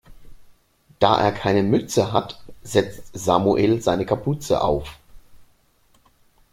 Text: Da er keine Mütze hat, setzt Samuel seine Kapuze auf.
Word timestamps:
Da 0.97 1.21
er 1.23 1.31
keine 1.31 1.61
Mütze 1.61 2.11
hat, 2.11 2.39
setzt 2.63 3.11
Samuel 3.13 3.83
seine 3.83 4.03
Kapuze 4.07 4.61
auf. 4.63 4.97